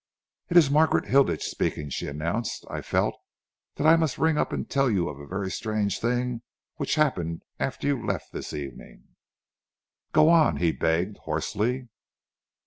[0.49, 2.65] "It is Margaret Hilditch speaking," she announced.
[2.71, 3.13] "I felt
[3.75, 6.41] that I must ring up and tell you of a very strange thing
[6.77, 9.09] which happened after you left this evening."
[10.11, 11.89] "Go on," he begged hoarsely.